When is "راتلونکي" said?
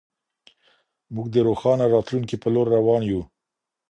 1.95-2.35